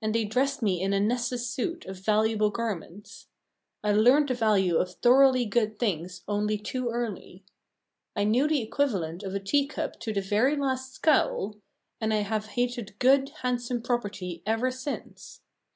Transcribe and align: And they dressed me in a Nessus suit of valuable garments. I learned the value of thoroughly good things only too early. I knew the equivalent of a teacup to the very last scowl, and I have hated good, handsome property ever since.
And 0.00 0.12
they 0.12 0.24
dressed 0.24 0.60
me 0.60 0.80
in 0.82 0.92
a 0.92 0.98
Nessus 0.98 1.48
suit 1.48 1.84
of 1.86 2.00
valuable 2.00 2.50
garments. 2.50 3.28
I 3.84 3.92
learned 3.92 4.28
the 4.30 4.34
value 4.34 4.76
of 4.78 4.94
thoroughly 4.94 5.44
good 5.44 5.78
things 5.78 6.22
only 6.26 6.58
too 6.58 6.88
early. 6.88 7.44
I 8.16 8.24
knew 8.24 8.48
the 8.48 8.60
equivalent 8.60 9.22
of 9.22 9.36
a 9.36 9.38
teacup 9.38 10.00
to 10.00 10.12
the 10.12 10.20
very 10.20 10.56
last 10.56 10.92
scowl, 10.94 11.58
and 12.00 12.12
I 12.12 12.22
have 12.22 12.46
hated 12.46 12.98
good, 12.98 13.28
handsome 13.42 13.82
property 13.82 14.42
ever 14.46 14.72
since. 14.72 15.42